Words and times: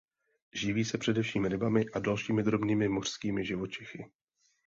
Živí 0.53 0.85
se 0.85 0.97
především 0.97 1.45
rybami 1.45 1.85
a 1.93 1.99
dalšími 1.99 2.43
drobnými 2.43 2.87
mořskými 2.89 3.45
živočichy. 3.45 4.11